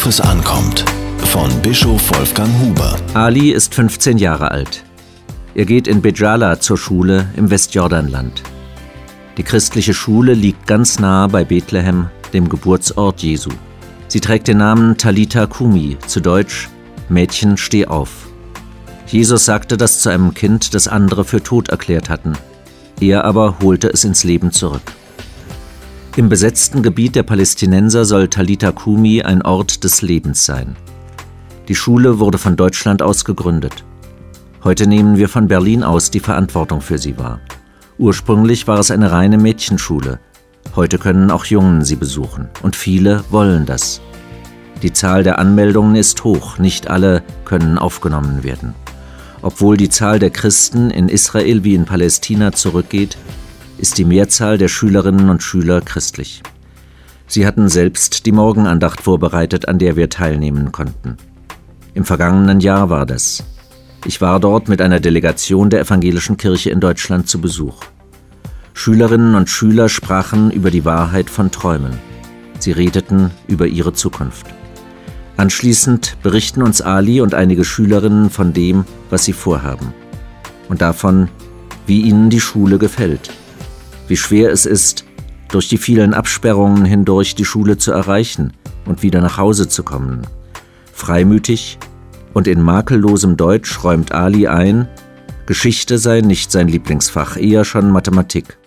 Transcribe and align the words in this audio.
Worauf 0.00 0.08
es 0.08 0.20
ankommt. 0.22 0.82
Von 1.26 1.50
Bischof 1.60 2.00
Wolfgang 2.16 2.48
Huber. 2.58 2.96
Ali 3.12 3.50
ist 3.50 3.74
15 3.74 4.16
Jahre 4.16 4.50
alt. 4.50 4.82
Er 5.54 5.66
geht 5.66 5.86
in 5.86 6.00
Bejala 6.00 6.58
zur 6.58 6.78
Schule 6.78 7.28
im 7.36 7.50
Westjordanland. 7.50 8.42
Die 9.36 9.42
christliche 9.42 9.92
Schule 9.92 10.32
liegt 10.32 10.66
ganz 10.66 11.00
nahe 11.00 11.28
bei 11.28 11.44
Bethlehem, 11.44 12.06
dem 12.32 12.48
Geburtsort 12.48 13.20
Jesu. 13.20 13.50
Sie 14.08 14.20
trägt 14.20 14.48
den 14.48 14.56
Namen 14.56 14.96
Talita 14.96 15.46
Kumi, 15.46 15.98
zu 16.06 16.20
Deutsch 16.20 16.70
Mädchen, 17.10 17.58
steh 17.58 17.84
auf. 17.84 18.30
Jesus 19.06 19.44
sagte 19.44 19.76
das 19.76 20.00
zu 20.00 20.08
einem 20.08 20.32
Kind, 20.32 20.72
das 20.72 20.88
andere 20.88 21.26
für 21.26 21.42
tot 21.42 21.68
erklärt 21.68 22.08
hatten. 22.08 22.38
Er 23.02 23.26
aber 23.26 23.58
holte 23.60 23.88
es 23.88 24.04
ins 24.04 24.24
Leben 24.24 24.50
zurück. 24.50 24.94
Im 26.16 26.28
besetzten 26.28 26.82
Gebiet 26.82 27.14
der 27.14 27.22
Palästinenser 27.22 28.04
soll 28.04 28.26
Talita 28.26 28.72
Kumi 28.72 29.22
ein 29.22 29.42
Ort 29.42 29.84
des 29.84 30.02
Lebens 30.02 30.44
sein. 30.44 30.74
Die 31.68 31.76
Schule 31.76 32.18
wurde 32.18 32.36
von 32.36 32.56
Deutschland 32.56 33.00
aus 33.00 33.24
gegründet. 33.24 33.84
Heute 34.64 34.88
nehmen 34.88 35.18
wir 35.18 35.28
von 35.28 35.46
Berlin 35.46 35.84
aus 35.84 36.10
die 36.10 36.18
Verantwortung 36.18 36.80
für 36.80 36.98
sie 36.98 37.16
wahr. 37.16 37.40
Ursprünglich 37.96 38.66
war 38.66 38.80
es 38.80 38.90
eine 38.90 39.12
reine 39.12 39.38
Mädchenschule. 39.38 40.18
Heute 40.74 40.98
können 40.98 41.30
auch 41.30 41.44
Jungen 41.44 41.84
sie 41.84 41.96
besuchen 41.96 42.48
und 42.62 42.74
viele 42.74 43.22
wollen 43.30 43.64
das. 43.64 44.00
Die 44.82 44.92
Zahl 44.92 45.22
der 45.22 45.38
Anmeldungen 45.38 45.94
ist 45.94 46.24
hoch, 46.24 46.58
nicht 46.58 46.90
alle 46.90 47.22
können 47.44 47.78
aufgenommen 47.78 48.42
werden. 48.42 48.74
Obwohl 49.42 49.76
die 49.76 49.88
Zahl 49.88 50.18
der 50.18 50.30
Christen 50.30 50.90
in 50.90 51.08
Israel 51.08 51.62
wie 51.62 51.76
in 51.76 51.84
Palästina 51.84 52.50
zurückgeht, 52.50 53.16
ist 53.80 53.98
die 53.98 54.04
Mehrzahl 54.04 54.58
der 54.58 54.68
Schülerinnen 54.68 55.30
und 55.30 55.42
Schüler 55.42 55.80
christlich. 55.80 56.42
Sie 57.26 57.46
hatten 57.46 57.68
selbst 57.68 58.26
die 58.26 58.32
Morgenandacht 58.32 59.00
vorbereitet, 59.00 59.68
an 59.68 59.78
der 59.78 59.96
wir 59.96 60.10
teilnehmen 60.10 60.72
konnten. 60.72 61.16
Im 61.94 62.04
vergangenen 62.04 62.60
Jahr 62.60 62.90
war 62.90 63.06
das. 63.06 63.42
Ich 64.04 64.20
war 64.20 64.40
dort 64.40 64.68
mit 64.68 64.80
einer 64.80 65.00
Delegation 65.00 65.70
der 65.70 65.80
evangelischen 65.80 66.36
Kirche 66.36 66.70
in 66.70 66.80
Deutschland 66.80 67.28
zu 67.28 67.40
Besuch. 67.40 67.80
Schülerinnen 68.74 69.34
und 69.34 69.48
Schüler 69.48 69.88
sprachen 69.88 70.50
über 70.50 70.70
die 70.70 70.84
Wahrheit 70.84 71.30
von 71.30 71.50
Träumen. 71.50 71.98
Sie 72.58 72.72
redeten 72.72 73.30
über 73.46 73.66
ihre 73.66 73.92
Zukunft. 73.92 74.46
Anschließend 75.36 76.16
berichten 76.22 76.62
uns 76.62 76.82
Ali 76.82 77.20
und 77.20 77.34
einige 77.34 77.64
Schülerinnen 77.64 78.30
von 78.30 78.52
dem, 78.52 78.84
was 79.08 79.24
sie 79.24 79.32
vorhaben. 79.32 79.94
Und 80.68 80.82
davon, 80.82 81.28
wie 81.86 82.02
ihnen 82.02 82.30
die 82.30 82.40
Schule 82.40 82.78
gefällt. 82.78 83.30
Wie 84.10 84.16
schwer 84.16 84.50
es 84.50 84.66
ist, 84.66 85.04
durch 85.52 85.68
die 85.68 85.78
vielen 85.78 86.14
Absperrungen 86.14 86.84
hindurch 86.84 87.36
die 87.36 87.44
Schule 87.44 87.78
zu 87.78 87.92
erreichen 87.92 88.52
und 88.84 89.04
wieder 89.04 89.20
nach 89.20 89.38
Hause 89.38 89.68
zu 89.68 89.84
kommen. 89.84 90.22
Freimütig 90.92 91.78
und 92.34 92.48
in 92.48 92.60
makellosem 92.60 93.36
Deutsch 93.36 93.84
räumt 93.84 94.10
Ali 94.10 94.48
ein, 94.48 94.88
Geschichte 95.46 95.96
sei 95.98 96.22
nicht 96.22 96.50
sein 96.50 96.66
Lieblingsfach, 96.66 97.36
eher 97.36 97.64
schon 97.64 97.92
Mathematik. 97.92 98.58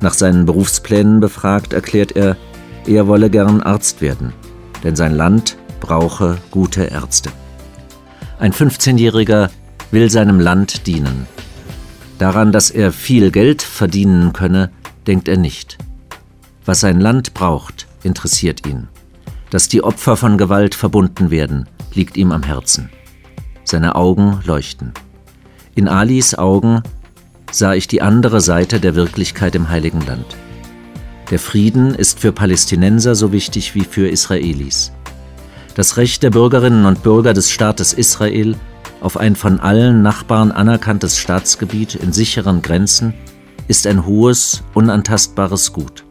Nach 0.00 0.14
seinen 0.14 0.46
Berufsplänen 0.46 1.20
befragt, 1.20 1.74
erklärt 1.74 2.12
er, 2.12 2.38
er 2.86 3.08
wolle 3.08 3.28
gern 3.28 3.62
Arzt 3.62 4.00
werden, 4.00 4.32
denn 4.82 4.96
sein 4.96 5.14
Land 5.14 5.58
brauche 5.80 6.38
gute 6.50 6.84
Ärzte. 6.84 7.28
Ein 8.38 8.54
15-Jähriger 8.54 9.50
will 9.90 10.10
seinem 10.10 10.40
Land 10.40 10.86
dienen. 10.86 11.26
Daran, 12.20 12.52
dass 12.52 12.70
er 12.70 12.92
viel 12.92 13.30
Geld 13.30 13.62
verdienen 13.62 14.34
könne, 14.34 14.70
denkt 15.06 15.26
er 15.26 15.38
nicht. 15.38 15.78
Was 16.66 16.80
sein 16.80 17.00
Land 17.00 17.32
braucht, 17.32 17.86
interessiert 18.02 18.66
ihn. 18.66 18.88
Dass 19.48 19.68
die 19.68 19.82
Opfer 19.82 20.18
von 20.18 20.36
Gewalt 20.36 20.74
verbunden 20.74 21.30
werden, 21.30 21.66
liegt 21.94 22.18
ihm 22.18 22.30
am 22.32 22.42
Herzen. 22.42 22.90
Seine 23.64 23.94
Augen 23.94 24.38
leuchten. 24.44 24.92
In 25.74 25.88
Alis 25.88 26.34
Augen 26.34 26.82
sah 27.50 27.72
ich 27.72 27.88
die 27.88 28.02
andere 28.02 28.42
Seite 28.42 28.80
der 28.80 28.94
Wirklichkeit 28.94 29.54
im 29.54 29.70
Heiligen 29.70 30.04
Land. 30.04 30.36
Der 31.30 31.38
Frieden 31.38 31.94
ist 31.94 32.20
für 32.20 32.32
Palästinenser 32.32 33.14
so 33.14 33.32
wichtig 33.32 33.74
wie 33.74 33.84
für 33.84 34.10
Israelis. 34.10 34.92
Das 35.74 35.96
Recht 35.96 36.22
der 36.22 36.30
Bürgerinnen 36.30 36.84
und 36.84 37.02
Bürger 37.02 37.32
des 37.32 37.50
Staates 37.50 37.94
Israel 37.94 38.56
auf 39.00 39.16
ein 39.16 39.36
von 39.36 39.60
allen 39.60 40.02
Nachbarn 40.02 40.52
anerkanntes 40.52 41.18
Staatsgebiet 41.18 41.94
in 41.94 42.12
sicheren 42.12 42.62
Grenzen 42.62 43.14
ist 43.68 43.86
ein 43.86 44.04
hohes, 44.04 44.62
unantastbares 44.74 45.72
Gut. 45.72 46.04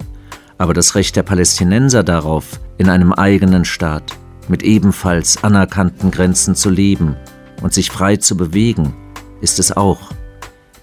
Aber 0.58 0.74
das 0.74 0.96
Recht 0.96 1.16
der 1.16 1.24
Palästinenser 1.24 2.04
darauf, 2.04 2.60
in 2.78 2.90
einem 2.90 3.14
eigenen 3.14 3.66
Staat, 3.66 4.18
mit 4.48 4.64
ebenfalls 4.64 5.44
anerkannten 5.44 6.12
Grenzen 6.12 6.56
zu 6.56 6.70
leben 6.70 7.16
und 7.62 7.74
sich 7.74 7.92
frei 7.92 8.18
zu 8.18 8.36
bewegen, 8.36 8.94
ist 9.42 9.60
es 9.60 9.76
auch. 9.76 10.12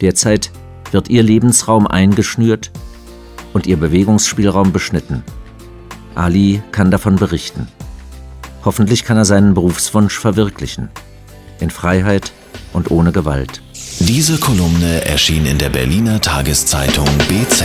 Derzeit 0.01 0.51
wird 0.93 1.09
ihr 1.09 1.23
Lebensraum 1.23 1.87
eingeschnürt 1.87 2.71
und 3.53 3.67
ihr 3.67 3.77
Bewegungsspielraum 3.77 4.73
beschnitten. 4.73 5.25
Ali 6.15 6.63
kann 6.73 6.91
davon 6.91 7.17
berichten. 7.17 7.69
Hoffentlich 8.65 9.05
kann 9.05 9.17
er 9.17 9.25
seinen 9.25 9.55
Berufswunsch 9.55 10.19
verwirklichen. 10.19 10.91
In 11.61 11.71
Freiheit 11.71 12.33
und 12.73 12.91
ohne 12.91 13.13
Gewalt. 13.13 13.63
Diese 13.99 14.39
Kolumne 14.39 15.05
erschien 15.05 15.47
in 15.47 15.59
der 15.59 15.71
Berliner 15.71 16.21
Tageszeitung 16.21 17.07
BZ. 17.29 17.65